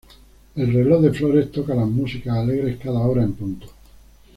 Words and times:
El 0.55 0.73
reloj 0.73 1.03
de 1.03 1.13
flores 1.13 1.51
toca 1.51 1.75
las 1.75 1.87
músicas 1.87 2.35
alegres 2.35 2.79
cada 2.81 3.01
hora 3.01 3.21
en 3.21 3.33
punto. 3.33 3.67